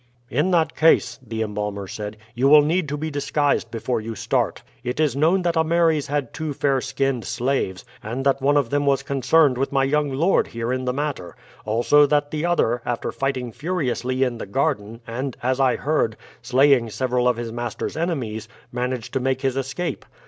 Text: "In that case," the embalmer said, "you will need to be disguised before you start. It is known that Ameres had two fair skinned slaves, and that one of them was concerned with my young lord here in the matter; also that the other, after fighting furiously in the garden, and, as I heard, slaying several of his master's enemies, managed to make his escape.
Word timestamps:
"In 0.31 0.49
that 0.49 0.75
case," 0.75 1.19
the 1.21 1.43
embalmer 1.43 1.85
said, 1.87 2.17
"you 2.33 2.47
will 2.47 2.63
need 2.63 2.89
to 2.89 2.97
be 2.97 3.11
disguised 3.11 3.69
before 3.69 4.01
you 4.01 4.15
start. 4.15 4.63
It 4.83 4.99
is 4.99 5.15
known 5.15 5.43
that 5.43 5.55
Ameres 5.55 6.07
had 6.07 6.33
two 6.33 6.53
fair 6.55 6.81
skinned 6.81 7.23
slaves, 7.23 7.85
and 8.01 8.25
that 8.25 8.41
one 8.41 8.57
of 8.57 8.71
them 8.71 8.87
was 8.87 9.03
concerned 9.03 9.59
with 9.59 9.71
my 9.71 9.83
young 9.83 10.11
lord 10.11 10.47
here 10.47 10.73
in 10.73 10.85
the 10.85 10.91
matter; 10.91 11.35
also 11.65 12.07
that 12.07 12.31
the 12.31 12.47
other, 12.47 12.81
after 12.83 13.11
fighting 13.11 13.51
furiously 13.51 14.23
in 14.23 14.39
the 14.39 14.47
garden, 14.47 15.01
and, 15.05 15.37
as 15.43 15.59
I 15.59 15.75
heard, 15.75 16.17
slaying 16.41 16.89
several 16.89 17.27
of 17.27 17.37
his 17.37 17.51
master's 17.51 17.95
enemies, 17.95 18.47
managed 18.71 19.13
to 19.13 19.19
make 19.19 19.41
his 19.41 19.55
escape. 19.55 20.03